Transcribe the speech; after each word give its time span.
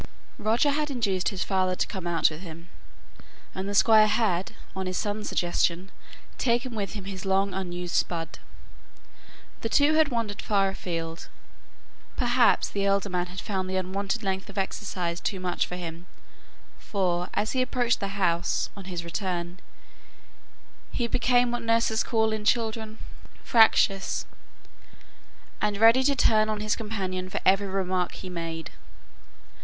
Roger 0.39 0.71
had 0.71 0.89
induced 0.89 1.29
his 1.29 1.43
father 1.43 1.75
to 1.75 1.85
come 1.85 2.07
out 2.07 2.31
with 2.31 2.41
him; 2.41 2.69
and 3.53 3.69
the 3.69 3.75
Squire 3.75 4.07
had, 4.07 4.53
on 4.75 4.87
his 4.87 4.97
son's 4.97 5.29
suggestion, 5.29 5.91
taken 6.39 6.73
with 6.73 6.93
him 6.93 7.05
his 7.05 7.23
long 7.23 7.53
unused 7.53 7.93
spud. 7.93 8.39
The 9.61 9.69
two 9.69 9.93
had 9.93 10.07
wandered 10.09 10.41
far 10.41 10.69
afield; 10.69 11.27
perhaps 12.17 12.67
the 12.67 12.83
elder 12.83 13.09
man 13.09 13.27
had 13.27 13.39
found 13.39 13.69
the 13.69 13.75
unwonted 13.75 14.23
length 14.23 14.49
of 14.49 14.57
exercise 14.57 15.21
too 15.21 15.39
much 15.39 15.67
for 15.67 15.75
him; 15.75 16.07
for, 16.79 17.29
as 17.35 17.51
he 17.51 17.61
approached 17.61 17.99
the 17.99 18.17
house, 18.17 18.71
on 18.75 18.85
his 18.85 19.05
return, 19.05 19.59
he 20.91 21.05
became 21.05 21.51
what 21.51 21.61
nurses 21.61 22.01
call 22.01 22.31
in 22.31 22.43
children 22.43 22.97
"fractious," 23.43 24.25
and 25.61 25.77
ready 25.77 26.01
to 26.01 26.15
turn 26.15 26.49
on 26.49 26.59
his 26.59 26.75
companion 26.75 27.29
for 27.29 27.39
every 27.45 27.67
remark 27.67 28.13
he 28.13 28.31
made. 28.31 28.71